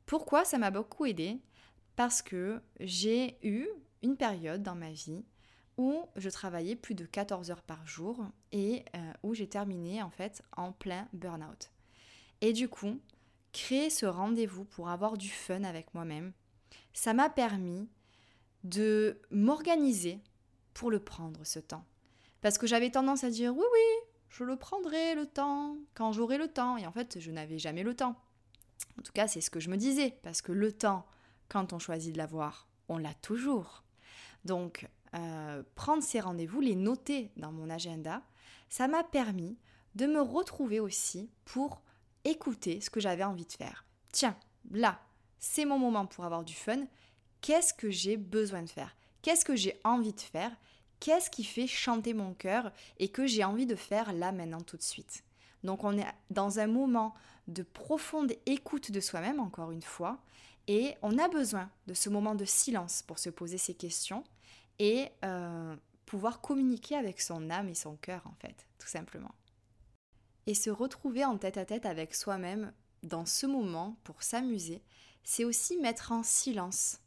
Pourquoi 0.05 0.43
ça 0.43 0.57
m'a 0.57 0.71
beaucoup 0.71 1.05
aidé 1.05 1.39
Parce 1.95 2.21
que 2.21 2.61
j'ai 2.79 3.37
eu 3.47 3.67
une 4.01 4.17
période 4.17 4.63
dans 4.63 4.75
ma 4.75 4.91
vie 4.91 5.23
où 5.77 6.05
je 6.15 6.29
travaillais 6.29 6.75
plus 6.75 6.95
de 6.95 7.05
14 7.05 7.51
heures 7.51 7.63
par 7.63 7.85
jour 7.87 8.25
et 8.51 8.85
euh, 8.95 9.13
où 9.23 9.33
j'ai 9.33 9.47
terminé 9.47 10.01
en 10.03 10.09
fait 10.09 10.43
en 10.55 10.71
plein 10.71 11.07
burn-out. 11.13 11.71
Et 12.41 12.53
du 12.53 12.67
coup, 12.69 12.99
créer 13.53 13.89
ce 13.89 14.05
rendez-vous 14.05 14.65
pour 14.65 14.89
avoir 14.89 15.17
du 15.17 15.29
fun 15.29 15.63
avec 15.63 15.93
moi-même, 15.93 16.33
ça 16.93 17.13
m'a 17.13 17.29
permis 17.29 17.89
de 18.63 19.19
m'organiser 19.31 20.19
pour 20.73 20.91
le 20.91 20.99
prendre 20.99 21.43
ce 21.43 21.59
temps. 21.59 21.85
Parce 22.41 22.57
que 22.57 22.67
j'avais 22.67 22.91
tendance 22.91 23.23
à 23.23 23.29
dire 23.29 23.55
oui, 23.55 23.65
oui, 23.71 24.09
je 24.29 24.43
le 24.43 24.55
prendrai 24.55 25.15
le 25.15 25.25
temps 25.25 25.77
quand 25.93 26.11
j'aurai 26.11 26.37
le 26.37 26.47
temps. 26.47 26.77
Et 26.77 26.85
en 26.85 26.91
fait, 26.91 27.19
je 27.19 27.31
n'avais 27.31 27.59
jamais 27.59 27.83
le 27.83 27.95
temps. 27.95 28.15
En 28.99 29.01
tout 29.01 29.13
cas, 29.13 29.27
c'est 29.27 29.41
ce 29.41 29.49
que 29.49 29.59
je 29.59 29.69
me 29.69 29.77
disais, 29.77 30.17
parce 30.23 30.41
que 30.41 30.51
le 30.51 30.71
temps, 30.71 31.05
quand 31.49 31.73
on 31.73 31.79
choisit 31.79 32.13
de 32.13 32.17
l'avoir, 32.17 32.67
on 32.89 32.97
l'a 32.97 33.13
toujours. 33.15 33.83
Donc, 34.45 34.87
euh, 35.15 35.63
prendre 35.75 36.03
ces 36.03 36.19
rendez-vous, 36.19 36.59
les 36.59 36.75
noter 36.75 37.31
dans 37.37 37.51
mon 37.51 37.69
agenda, 37.69 38.21
ça 38.69 38.87
m'a 38.87 39.03
permis 39.03 39.57
de 39.95 40.05
me 40.07 40.21
retrouver 40.21 40.79
aussi 40.79 41.29
pour 41.45 41.81
écouter 42.25 42.81
ce 42.81 42.89
que 42.89 42.99
j'avais 42.99 43.23
envie 43.23 43.45
de 43.45 43.51
faire. 43.51 43.85
Tiens, 44.11 44.35
là, 44.71 44.99
c'est 45.39 45.65
mon 45.65 45.77
moment 45.77 46.05
pour 46.05 46.25
avoir 46.25 46.43
du 46.43 46.53
fun. 46.53 46.85
Qu'est-ce 47.41 47.73
que 47.73 47.91
j'ai 47.91 48.17
besoin 48.17 48.63
de 48.63 48.69
faire? 48.69 48.95
Qu'est-ce 49.21 49.45
que 49.45 49.55
j'ai 49.55 49.79
envie 49.83 50.13
de 50.13 50.21
faire? 50.21 50.51
Qu'est-ce 50.99 51.29
qui 51.29 51.43
fait 51.43 51.67
chanter 51.67 52.13
mon 52.13 52.33
cœur 52.33 52.71
et 52.97 53.09
que 53.09 53.27
j'ai 53.27 53.43
envie 53.43 53.65
de 53.65 53.75
faire 53.75 54.13
là 54.13 54.31
maintenant 54.31 54.61
tout 54.61 54.77
de 54.77 54.83
suite? 54.83 55.23
Donc 55.63 55.83
on 55.83 55.97
est 55.97 56.07
dans 56.29 56.59
un 56.59 56.67
moment 56.67 57.13
de 57.47 57.63
profonde 57.63 58.33
écoute 58.45 58.91
de 58.91 58.99
soi-même, 58.99 59.39
encore 59.39 59.71
une 59.71 59.81
fois, 59.81 60.19
et 60.67 60.95
on 61.01 61.17
a 61.17 61.27
besoin 61.27 61.69
de 61.87 61.93
ce 61.93 62.09
moment 62.09 62.35
de 62.35 62.45
silence 62.45 63.01
pour 63.01 63.19
se 63.19 63.29
poser 63.29 63.57
ces 63.57 63.73
questions 63.73 64.23
et 64.79 65.09
euh, 65.23 65.75
pouvoir 66.05 66.41
communiquer 66.41 66.95
avec 66.95 67.21
son 67.21 67.49
âme 67.49 67.69
et 67.69 67.75
son 67.75 67.95
cœur, 67.97 68.25
en 68.27 68.35
fait, 68.35 68.67
tout 68.79 68.87
simplement. 68.87 69.33
Et 70.47 70.53
se 70.53 70.69
retrouver 70.69 71.25
en 71.25 71.37
tête 71.37 71.57
à 71.57 71.65
tête 71.65 71.85
avec 71.85 72.15
soi-même 72.15 72.73
dans 73.03 73.25
ce 73.25 73.45
moment 73.45 73.97
pour 74.03 74.23
s'amuser, 74.23 74.81
c'est 75.23 75.43
aussi 75.43 75.77
mettre 75.77 76.11
en 76.11 76.23
silence 76.23 76.99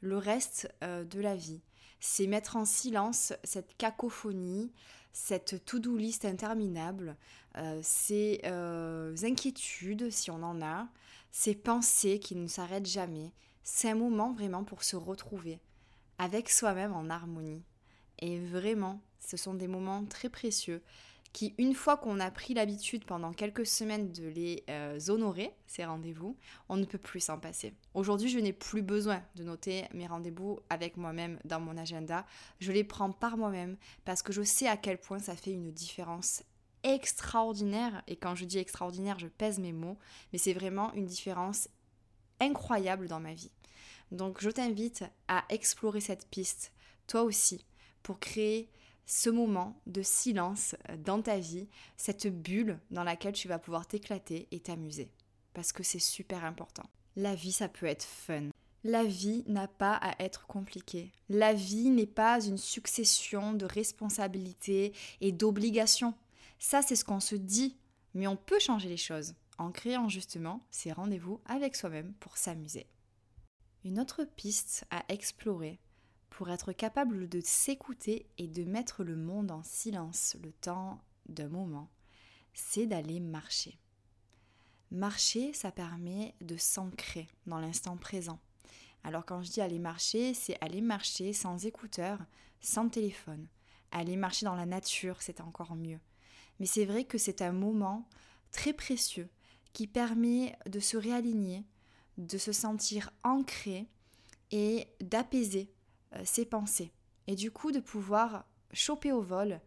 le 0.00 0.18
reste 0.18 0.72
euh, 0.82 1.04
de 1.04 1.20
la 1.20 1.34
vie. 1.34 1.62
C'est 2.06 2.26
mettre 2.26 2.56
en 2.56 2.66
silence 2.66 3.32
cette 3.44 3.78
cacophonie, 3.78 4.70
cette 5.14 5.64
to-do 5.64 5.96
list 5.96 6.26
interminable, 6.26 7.16
euh, 7.56 7.80
ces 7.82 8.42
euh, 8.44 9.16
inquiétudes, 9.22 10.10
si 10.10 10.30
on 10.30 10.42
en 10.42 10.60
a, 10.60 10.86
ces 11.32 11.54
pensées 11.54 12.18
qui 12.18 12.36
ne 12.36 12.46
s'arrêtent 12.46 12.84
jamais. 12.84 13.32
C'est 13.62 13.88
un 13.88 13.94
moment 13.94 14.34
vraiment 14.34 14.64
pour 14.64 14.82
se 14.82 14.96
retrouver 14.96 15.60
avec 16.18 16.50
soi-même 16.50 16.92
en 16.92 17.08
harmonie. 17.08 17.64
Et 18.18 18.38
vraiment, 18.38 19.00
ce 19.18 19.38
sont 19.38 19.54
des 19.54 19.66
moments 19.66 20.04
très 20.04 20.28
précieux 20.28 20.82
qui, 21.34 21.52
une 21.58 21.74
fois 21.74 21.96
qu'on 21.96 22.20
a 22.20 22.30
pris 22.30 22.54
l'habitude 22.54 23.04
pendant 23.04 23.32
quelques 23.32 23.66
semaines 23.66 24.12
de 24.12 24.24
les 24.28 24.62
euh, 24.70 25.00
honorer, 25.08 25.52
ces 25.66 25.84
rendez-vous, 25.84 26.38
on 26.68 26.76
ne 26.76 26.84
peut 26.84 26.96
plus 26.96 27.18
s'en 27.18 27.40
passer. 27.40 27.74
Aujourd'hui, 27.92 28.28
je 28.28 28.38
n'ai 28.38 28.52
plus 28.52 28.82
besoin 28.82 29.20
de 29.34 29.42
noter 29.42 29.84
mes 29.92 30.06
rendez-vous 30.06 30.60
avec 30.70 30.96
moi-même 30.96 31.40
dans 31.44 31.58
mon 31.58 31.76
agenda. 31.76 32.24
Je 32.60 32.70
les 32.70 32.84
prends 32.84 33.10
par 33.10 33.36
moi-même 33.36 33.76
parce 34.04 34.22
que 34.22 34.32
je 34.32 34.42
sais 34.42 34.68
à 34.68 34.76
quel 34.76 34.96
point 34.96 35.18
ça 35.18 35.34
fait 35.34 35.50
une 35.50 35.72
différence 35.72 36.44
extraordinaire. 36.84 38.04
Et 38.06 38.14
quand 38.14 38.36
je 38.36 38.44
dis 38.44 38.58
extraordinaire, 38.58 39.18
je 39.18 39.26
pèse 39.26 39.58
mes 39.58 39.72
mots, 39.72 39.98
mais 40.32 40.38
c'est 40.38 40.52
vraiment 40.52 40.92
une 40.94 41.06
différence 41.06 41.68
incroyable 42.38 43.08
dans 43.08 43.20
ma 43.20 43.34
vie. 43.34 43.50
Donc 44.12 44.40
je 44.40 44.50
t'invite 44.50 45.02
à 45.26 45.44
explorer 45.48 46.00
cette 46.00 46.28
piste, 46.28 46.72
toi 47.08 47.24
aussi, 47.24 47.66
pour 48.04 48.20
créer 48.20 48.70
ce 49.06 49.30
moment 49.30 49.80
de 49.86 50.02
silence 50.02 50.76
dans 50.98 51.20
ta 51.20 51.38
vie, 51.38 51.68
cette 51.96 52.26
bulle 52.26 52.78
dans 52.90 53.04
laquelle 53.04 53.34
tu 53.34 53.48
vas 53.48 53.58
pouvoir 53.58 53.86
t'éclater 53.86 54.48
et 54.50 54.60
t'amuser. 54.60 55.10
Parce 55.52 55.72
que 55.72 55.82
c'est 55.82 55.98
super 55.98 56.44
important. 56.44 56.84
La 57.16 57.34
vie, 57.34 57.52
ça 57.52 57.68
peut 57.68 57.86
être 57.86 58.04
fun. 58.04 58.48
La 58.82 59.04
vie 59.04 59.44
n'a 59.46 59.68
pas 59.68 59.94
à 59.94 60.22
être 60.22 60.46
compliquée. 60.46 61.12
La 61.28 61.54
vie 61.54 61.90
n'est 61.90 62.06
pas 62.06 62.44
une 62.44 62.58
succession 62.58 63.54
de 63.54 63.64
responsabilités 63.64 64.92
et 65.20 65.32
d'obligations. 65.32 66.14
Ça, 66.58 66.82
c'est 66.82 66.96
ce 66.96 67.04
qu'on 67.04 67.20
se 67.20 67.36
dit. 67.36 67.76
Mais 68.14 68.26
on 68.26 68.36
peut 68.36 68.58
changer 68.58 68.88
les 68.88 68.96
choses 68.96 69.34
en 69.58 69.70
créant 69.70 70.08
justement 70.08 70.64
ces 70.70 70.92
rendez-vous 70.92 71.40
avec 71.46 71.76
soi-même 71.76 72.12
pour 72.20 72.36
s'amuser. 72.36 72.86
Une 73.84 74.00
autre 74.00 74.24
piste 74.24 74.84
à 74.90 75.04
explorer, 75.08 75.78
pour 76.34 76.50
être 76.50 76.72
capable 76.72 77.28
de 77.28 77.40
s'écouter 77.40 78.26
et 78.38 78.48
de 78.48 78.64
mettre 78.64 79.04
le 79.04 79.14
monde 79.14 79.52
en 79.52 79.62
silence 79.62 80.36
le 80.42 80.50
temps 80.50 81.00
d'un 81.26 81.48
moment, 81.48 81.88
c'est 82.52 82.86
d'aller 82.86 83.20
marcher. 83.20 83.78
Marcher, 84.90 85.52
ça 85.52 85.70
permet 85.70 86.34
de 86.40 86.56
s'ancrer 86.56 87.28
dans 87.46 87.60
l'instant 87.60 87.96
présent. 87.96 88.40
Alors 89.04 89.24
quand 89.24 89.44
je 89.44 89.52
dis 89.52 89.60
aller 89.60 89.78
marcher, 89.78 90.34
c'est 90.34 90.56
aller 90.60 90.80
marcher 90.80 91.32
sans 91.32 91.66
écouteurs, 91.66 92.18
sans 92.60 92.88
téléphone. 92.88 93.46
Aller 93.92 94.16
marcher 94.16 94.44
dans 94.44 94.56
la 94.56 94.66
nature, 94.66 95.22
c'est 95.22 95.40
encore 95.40 95.76
mieux. 95.76 96.00
Mais 96.58 96.66
c'est 96.66 96.84
vrai 96.84 97.04
que 97.04 97.18
c'est 97.18 97.42
un 97.42 97.52
moment 97.52 98.08
très 98.50 98.72
précieux 98.72 99.28
qui 99.72 99.86
permet 99.86 100.58
de 100.66 100.80
se 100.80 100.96
réaligner, 100.96 101.64
de 102.18 102.38
se 102.38 102.50
sentir 102.50 103.10
ancré 103.22 103.86
et 104.50 104.88
d'apaiser 105.00 105.73
ses 106.24 106.44
pensées. 106.44 106.92
Et 107.26 107.34
du 107.34 107.50
coup, 107.50 107.72
de 107.72 107.80
pouvoir 107.80 108.44
choper 108.72 109.12
au 109.12 109.22
vol 109.22 109.60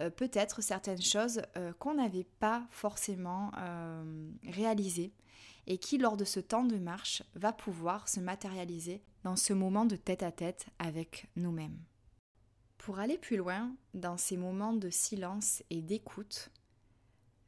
euh, 0.00 0.10
peut-être 0.10 0.62
certaines 0.62 1.00
choses 1.00 1.40
euh, 1.56 1.72
qu'on 1.74 1.94
n'avait 1.94 2.26
pas 2.38 2.66
forcément 2.70 3.50
réalisées 4.46 5.12
et 5.66 5.78
qui, 5.78 5.98
lors 5.98 6.16
de 6.16 6.24
ce 6.24 6.40
temps 6.40 6.64
de 6.64 6.78
marche, 6.78 7.22
va 7.34 7.52
pouvoir 7.52 8.08
se 8.08 8.20
matérialiser 8.20 9.02
dans 9.24 9.36
ce 9.36 9.52
moment 9.52 9.84
de 9.84 9.96
tête-à-tête 9.96 10.66
avec 10.78 11.28
nous-mêmes. 11.34 11.78
Pour 12.78 13.00
aller 13.00 13.18
plus 13.18 13.36
loin 13.36 13.74
dans 13.94 14.16
ces 14.16 14.36
moments 14.36 14.74
de 14.74 14.90
silence 14.90 15.64
et 15.70 15.82
d'écoute, 15.82 16.50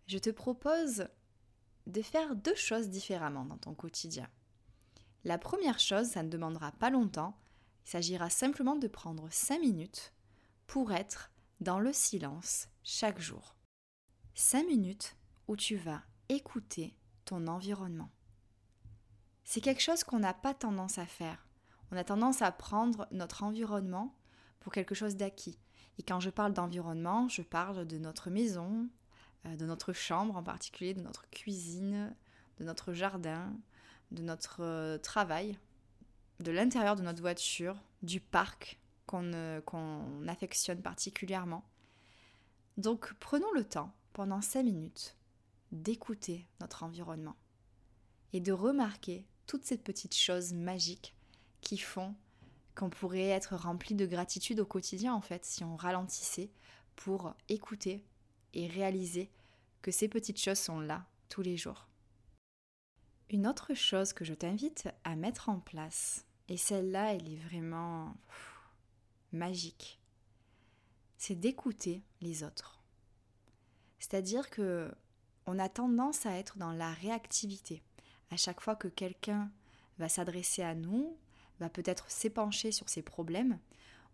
je 0.09 0.19
te 0.19 0.31
propose 0.31 1.07
de 1.87 2.03
faire 2.03 2.35
deux 2.35 2.57
choses 2.57 2.89
différemment 2.89 3.45
dans 3.45 3.59
ton 3.59 3.75
quotidien. 3.75 4.29
La 5.25 5.39
première 5.39 5.79
chose, 5.79 6.09
ça 6.09 6.23
ne 6.23 6.29
demandera 6.29 6.73
pas 6.73 6.91
longtemps, 6.91 7.37
il 7.89 7.93
s'agira 7.93 8.29
simplement 8.29 8.77
de 8.77 8.87
prendre 8.87 9.29
5 9.31 9.61
minutes 9.61 10.13
pour 10.67 10.93
être 10.93 11.31
dans 11.61 11.81
le 11.81 11.95
silence 11.95 12.69
chaque 12.83 13.19
jour. 13.19 13.57
5 14.35 14.67
minutes 14.67 15.17
où 15.47 15.57
tu 15.57 15.77
vas 15.77 16.03
écouter 16.29 16.95
ton 17.25 17.47
environnement. 17.47 18.11
C'est 19.43 19.63
quelque 19.63 19.81
chose 19.81 20.05
qu'on 20.05 20.19
n'a 20.19 20.35
pas 20.35 20.53
tendance 20.53 20.99
à 20.99 21.07
faire. 21.07 21.49
On 21.91 21.97
a 21.97 22.05
tendance 22.05 22.43
à 22.43 22.53
prendre 22.53 23.09
notre 23.11 23.43
environnement 23.43 24.15
pour 24.61 24.71
quelque 24.71 24.95
chose 24.95 25.17
d'acquis. 25.17 25.59
Et 25.97 26.03
quand 26.03 26.21
je 26.21 26.29
parle 26.29 26.53
d'environnement, 26.53 27.27
je 27.31 27.41
parle 27.41 27.87
de 27.87 27.97
notre 27.97 28.29
maison, 28.29 28.87
euh, 29.47 29.57
de 29.57 29.65
notre 29.65 29.95
chambre 29.95 30.37
en 30.37 30.43
particulier, 30.43 30.93
de 30.93 31.01
notre 31.01 31.31
cuisine, 31.31 32.15
de 32.59 32.65
notre 32.65 32.93
jardin, 32.93 33.51
de 34.11 34.21
notre 34.21 34.59
euh, 34.61 34.99
travail, 34.99 35.59
de 36.41 36.51
l'intérieur 36.51 36.97
de 36.97 37.03
notre 37.03 37.21
voiture, 37.21 37.77
du 38.03 38.21
parc 38.21 38.79
qu'on 39.07 40.29
affectionne 40.29 40.83
particulièrement. 40.83 41.65
Donc 42.77 43.13
prenons 43.15 43.51
le 43.53 43.65
temps, 43.65 43.93
pendant 44.13 44.41
5 44.41 44.63
minutes, 44.63 45.17
d'écouter 45.73 46.47
notre 46.61 46.83
environnement 46.83 47.37
et 48.33 48.41
de 48.41 48.53
remarquer 48.53 49.27
toutes 49.47 49.65
ces 49.65 49.79
petites 49.79 50.17
choses 50.17 50.53
magiques 50.53 51.15
qui 51.61 51.79
font 51.79 52.15
qu'on 52.75 52.91
pourrait 52.91 53.29
être 53.29 53.57
rempli 53.57 53.95
de 53.95 54.07
gratitude 54.07 54.61
au 54.61 54.67
quotidien 54.67 55.15
en 55.15 55.21
fait 55.21 55.45
si 55.45 55.65
on 55.65 55.77
ralentissait 55.77 56.51
pour 56.95 57.35
écouter 57.49 58.05
et 58.55 58.69
réaliser 58.69 59.31
que 59.83 59.91
ces 59.91 60.09
petites 60.09 60.41
choses 60.41 60.59
sont 60.59 60.81
là 60.81 61.07
tous 61.29 61.43
les 61.43 61.57
jours. 61.57 61.89
Une 63.31 63.47
autre 63.47 63.75
chose 63.75 64.13
que 64.13 64.25
je 64.25 64.35
t'invite 64.35 64.89
à 65.05 65.17
mettre 65.17 65.49
en 65.49 65.61
place 65.61 66.25
et 66.49 66.57
celle-là, 66.57 67.15
elle 67.15 67.29
est 67.29 67.43
vraiment 67.49 68.15
magique. 69.33 70.01
C'est 71.17 71.35
d'écouter 71.35 72.03
les 72.21 72.43
autres. 72.43 72.83
C'est-à-dire 73.99 74.51
que 74.51 74.91
on 75.47 75.59
a 75.59 75.69
tendance 75.69 76.27
à 76.27 76.37
être 76.37 76.59
dans 76.59 76.73
la 76.73 76.93
réactivité. 76.93 77.83
À 78.31 78.37
chaque 78.37 78.61
fois 78.61 78.77
que 78.77 78.89
quelqu'un 78.89 79.51
va 79.99 80.09
s'adresser 80.09 80.63
à 80.63 80.75
nous, 80.75 81.17
va 81.59 81.69
peut-être 81.69 82.11
s'épancher 82.11 82.71
sur 82.71 82.89
ses 82.89 83.03
problèmes, 83.03 83.59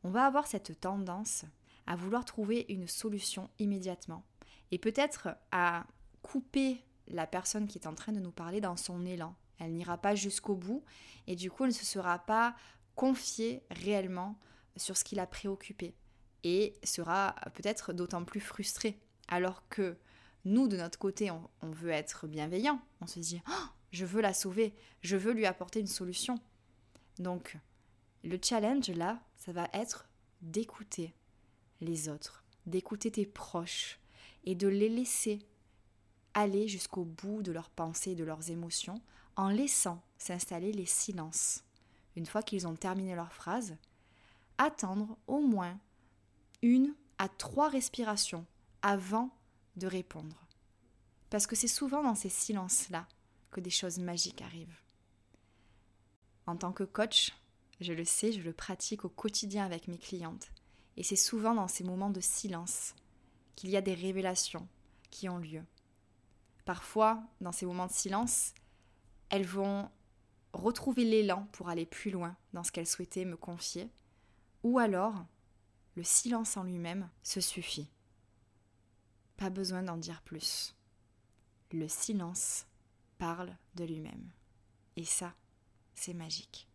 on 0.05 0.11
va 0.11 0.26
avoir 0.26 0.47
cette 0.47 0.81
tendance 0.81 1.45
à 1.87 1.97
vouloir 1.97 2.25
trouver 2.25 2.67
une 2.69 2.87
solution 2.87 3.50
immédiatement 3.59 4.25
et 4.71 4.79
peut-être 4.79 5.37
à 5.50 5.87
couper 6.23 6.83
la 7.09 7.26
personne 7.26 7.67
qui 7.67 7.79
est 7.79 7.87
en 7.87 7.95
train 7.95 8.12
de 8.12 8.21
nous 8.21 8.31
parler 8.31 8.61
dans 8.61 8.76
son 8.76 9.05
élan, 9.05 9.35
elle 9.59 9.73
n'ira 9.73 9.99
pas 9.99 10.15
jusqu'au 10.15 10.55
bout 10.55 10.85
et 11.27 11.37
du 11.37 11.51
coup 11.51 11.65
elle 11.65 11.71
ne 11.71 11.75
se 11.75 11.87
sera 11.87 12.19
pas 12.19 12.55
confiée 12.95 13.63
réellement 13.71 14.39
sur 14.77 14.97
ce 14.97 15.05
qui 15.05 15.15
l'a 15.15 15.27
préoccupé 15.27 15.95
et 16.43 16.75
sera 16.83 17.35
peut-être 17.55 17.93
d'autant 17.93 18.25
plus 18.25 18.41
frustrée. 18.41 18.99
Alors 19.29 19.67
que 19.69 19.97
nous, 20.45 20.69
de 20.69 20.77
notre 20.77 20.99
côté, 20.99 21.31
on, 21.31 21.71
veut 21.71 21.91
être 21.91 22.27
bienveillant. 22.27 22.81
On 23.01 23.07
se 23.07 23.19
dit, 23.19 23.41
oh, 23.49 23.67
je 23.93 24.05
veux 24.05 24.21
la 24.21 24.35
sauver, 24.35 24.75
je 25.01 25.17
veux 25.17 25.33
lui 25.33 25.47
apporter 25.47 25.81
une 25.81 25.87
solution. 25.87 26.39
Donc, 27.19 27.57
le 28.23 28.39
challenge 28.43 28.91
là, 28.91 29.21
ça 29.37 29.53
va 29.53 29.69
être 29.73 30.09
d'écouter 30.43 31.15
les 31.81 32.09
autres, 32.09 32.45
d'écouter 32.67 33.11
tes 33.11 33.27
proches 33.27 33.99
et 34.45 34.55
de 34.55 34.69
les 34.69 34.91
laisser 34.91 35.39
aller 36.35 36.69
jusqu'au 36.69 37.05
bout 37.05 37.43
de 37.43 37.53
leurs 37.53 37.71
pensées 37.71 38.15
de 38.15 38.25
leurs 38.25 38.51
émotions 38.51 39.01
en 39.37 39.49
laissant 39.49 40.03
s'installer 40.19 40.73
les 40.73 40.87
silences. 40.87 41.64
Une 42.17 42.26
fois 42.26 42.43
qu'ils 42.43 42.67
ont 42.67 42.76
terminé 42.76 43.14
leur 43.14 43.33
phrase, 43.33 43.76
attendre 44.59 45.17
au 45.26 45.41
moins 45.41 45.79
une 46.62 46.95
à 47.19 47.29
trois 47.29 47.69
respirations 47.69 48.47
avant 48.83 49.31
de 49.76 49.87
répondre. 49.87 50.47
Parce 51.31 51.47
que 51.47 51.57
c'est 51.57 51.69
souvent 51.69 52.03
dans 52.03 52.14
ces 52.14 52.29
silences-là 52.29 53.07
que 53.50 53.61
des 53.61 53.71
choses 53.71 53.99
magiques 53.99 54.43
arrivent. 54.43 54.79
En 56.47 56.57
tant 56.57 56.73
que 56.73 56.85
coach, 56.85 57.33
je 57.81 57.93
le 57.93 58.05
sais, 58.05 58.33
je 58.33 58.41
le 58.41 58.53
pratique 58.53 59.05
au 59.05 59.09
quotidien 59.09 59.64
avec 59.64 59.88
mes 59.88 59.99
clientes. 59.99 60.53
Et 60.97 61.03
c'est 61.03 61.17
souvent 61.17 61.55
dans 61.55 61.69
ces 61.69 61.83
moments 61.85 62.11
de 62.11 62.21
silence 62.21 62.95
qu'il 63.57 63.71
y 63.71 63.76
a 63.76 63.81
des 63.81 63.95
révélations 63.95 64.69
qui 65.11 65.29
ont 65.29 65.38
lieu. 65.38 65.62
Parfois, 66.64 67.23
dans 67.41 67.53
ces 67.53 67.67
moments 67.67 67.87
de 67.87 67.93
silence, 67.93 68.55
elles 69.31 69.47
vont 69.47 69.90
retrouver 70.52 71.04
l'élan 71.04 71.49
pour 71.52 71.69
aller 71.69 71.87
plus 71.87 72.11
loin 72.11 72.37
dans 72.52 72.62
ce 72.62 72.73
qu'elles 72.73 72.87
souhaitaient 72.87 73.25
me 73.25 73.37
confier, 73.37 73.90
ou 74.62 74.78
alors 74.78 75.26
le 75.97 76.02
silence 76.02 76.57
en 76.57 76.64
lui-même 76.64 77.09
se 77.23 77.40
suffit. 77.40 77.88
Pas 79.37 79.50
besoin 79.50 79.83
d'en 79.83 79.97
dire 79.97 80.23
plus. 80.23 80.75
Le 81.73 81.88
silence 81.88 82.66
parle 83.19 83.57
de 83.75 83.85
lui-même. 83.85 84.31
Et 84.97 85.04
ça, 85.04 85.35
c'est 85.95 86.14
magique. 86.14 86.69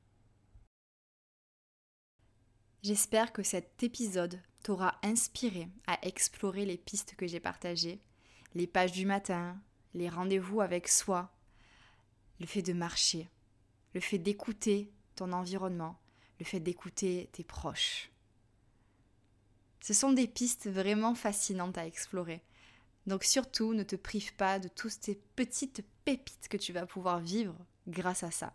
J'espère 2.81 3.33
que 3.33 3.43
cet 3.43 3.83
épisode 3.83 4.41
t'aura 4.63 4.97
inspiré 5.03 5.67
à 5.87 6.05
explorer 6.05 6.65
les 6.65 6.77
pistes 6.77 7.15
que 7.15 7.27
j'ai 7.27 7.39
partagées, 7.39 8.01
les 8.55 8.67
pages 8.67 8.93
du 8.93 9.05
matin, 9.05 9.59
les 9.93 10.09
rendez-vous 10.09 10.61
avec 10.61 10.87
soi, 10.87 11.31
le 12.39 12.45
fait 12.45 12.61
de 12.61 12.73
marcher, 12.73 13.29
le 13.93 13.99
fait 13.99 14.17
d'écouter 14.17 14.91
ton 15.15 15.31
environnement, 15.33 15.99
le 16.39 16.45
fait 16.45 16.59
d'écouter 16.59 17.29
tes 17.31 17.43
proches. 17.43 18.09
Ce 19.81 19.93
sont 19.93 20.13
des 20.13 20.27
pistes 20.27 20.69
vraiment 20.69 21.15
fascinantes 21.15 21.77
à 21.77 21.85
explorer. 21.85 22.41
Donc 23.07 23.23
surtout, 23.23 23.73
ne 23.73 23.83
te 23.83 23.95
prive 23.95 24.33
pas 24.35 24.59
de 24.59 24.67
toutes 24.67 24.97
ces 25.01 25.15
petites 25.35 25.83
pépites 26.05 26.47
que 26.49 26.57
tu 26.57 26.73
vas 26.73 26.85
pouvoir 26.85 27.19
vivre 27.19 27.55
grâce 27.87 28.23
à 28.23 28.31
ça. 28.31 28.53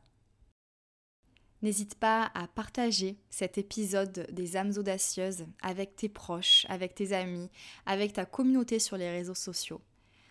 N'hésite 1.63 1.95
pas 1.95 2.31
à 2.35 2.47
partager 2.47 3.17
cet 3.31 3.57
épisode 3.57 4.27
des 4.31 4.57
âmes 4.57 4.73
audacieuses 4.77 5.47
avec 5.63 5.97
tes 5.97 6.11
proches, 6.11 6.67
avec 6.69 6.95
tes 6.95 7.15
amis, 7.15 7.51
avec 7.87 8.13
ta 8.13 8.27
communauté 8.27 8.79
sur 8.79 8.99
les 8.99 9.11
réseaux 9.11 9.35
sociaux. 9.35 9.81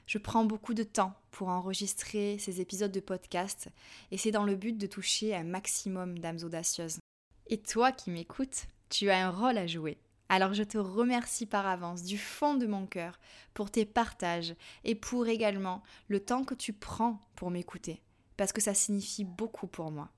Je 0.05 0.17
prends 0.17 0.45
beaucoup 0.45 0.73
de 0.73 0.83
temps 0.83 1.13
pour 1.31 1.49
enregistrer 1.49 2.37
ces 2.37 2.61
épisodes 2.61 2.91
de 2.91 2.99
podcast 2.99 3.69
et 4.11 4.17
c'est 4.17 4.31
dans 4.31 4.43
le 4.43 4.55
but 4.55 4.77
de 4.77 4.87
toucher 4.87 5.35
un 5.35 5.43
maximum 5.43 6.19
d'âmes 6.19 6.39
audacieuses. 6.43 6.99
Et 7.47 7.57
toi 7.57 7.91
qui 7.91 8.11
m'écoutes, 8.11 8.67
tu 8.89 9.09
as 9.09 9.25
un 9.25 9.29
rôle 9.29 9.57
à 9.57 9.67
jouer. 9.67 9.97
Alors 10.29 10.53
je 10.53 10.63
te 10.63 10.77
remercie 10.77 11.45
par 11.45 11.67
avance 11.67 12.03
du 12.03 12.17
fond 12.17 12.55
de 12.55 12.65
mon 12.65 12.85
cœur 12.85 13.19
pour 13.53 13.71
tes 13.71 13.85
partages 13.85 14.55
et 14.83 14.95
pour 14.95 15.27
également 15.27 15.83
le 16.07 16.19
temps 16.19 16.43
que 16.43 16.55
tu 16.55 16.73
prends 16.73 17.19
pour 17.35 17.51
m'écouter, 17.51 18.01
parce 18.37 18.51
que 18.51 18.61
ça 18.61 18.73
signifie 18.73 19.25
beaucoup 19.25 19.67
pour 19.67 19.91
moi. 19.91 20.09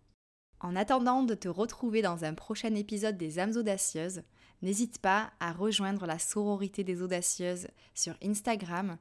En 0.61 0.75
attendant 0.75 1.23
de 1.23 1.35
te 1.35 1.47
retrouver 1.47 2.01
dans 2.01 2.23
un 2.23 2.33
prochain 2.33 2.73
épisode 2.75 3.17
des 3.17 3.39
âmes 3.39 3.55
audacieuses, 3.55 4.23
n'hésite 4.61 4.99
pas 4.99 5.31
à 5.39 5.51
rejoindre 5.51 6.05
la 6.05 6.19
sororité 6.19 6.83
des 6.83 7.01
audacieuses 7.01 7.67
sur 7.93 8.15
Instagram 8.23 8.97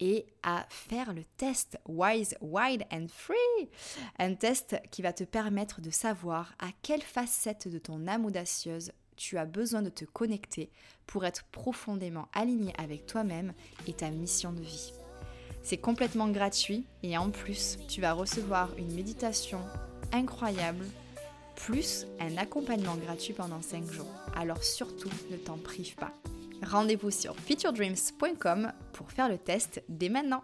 et 0.00 0.26
à 0.42 0.66
faire 0.68 1.14
le 1.14 1.24
test 1.36 1.78
Wise, 1.86 2.36
Wide 2.40 2.84
and 2.92 3.06
Free. 3.08 3.68
Un 4.18 4.34
test 4.34 4.76
qui 4.90 5.02
va 5.02 5.12
te 5.12 5.24
permettre 5.24 5.80
de 5.80 5.90
savoir 5.90 6.54
à 6.58 6.68
quelle 6.82 7.02
facette 7.02 7.68
de 7.68 7.78
ton 7.78 8.06
âme 8.06 8.26
audacieuse 8.26 8.92
tu 9.16 9.38
as 9.38 9.46
besoin 9.46 9.82
de 9.82 9.88
te 9.88 10.04
connecter 10.04 10.70
pour 11.06 11.24
être 11.24 11.44
profondément 11.44 12.28
aligné 12.34 12.72
avec 12.78 13.06
toi-même 13.06 13.54
et 13.86 13.94
ta 13.94 14.10
mission 14.10 14.52
de 14.52 14.60
vie. 14.60 14.92
C'est 15.62 15.78
complètement 15.78 16.28
gratuit 16.28 16.84
et 17.02 17.16
en 17.16 17.30
plus, 17.30 17.78
tu 17.88 18.00
vas 18.00 18.12
recevoir 18.12 18.70
une 18.78 18.94
méditation 18.94 19.60
incroyable, 20.12 20.84
plus 21.56 22.06
un 22.20 22.36
accompagnement 22.36 22.94
gratuit 22.96 23.32
pendant 23.32 23.60
5 23.60 23.90
jours. 23.90 24.12
Alors 24.36 24.62
surtout, 24.62 25.10
ne 25.30 25.36
t'en 25.36 25.56
prive 25.56 25.96
pas. 25.96 26.12
Rendez-vous 26.62 27.10
sur 27.10 27.36
featuredreams.com 27.36 28.72
pour 28.92 29.10
faire 29.10 29.28
le 29.28 29.38
test 29.38 29.82
dès 29.88 30.08
maintenant. 30.08 30.42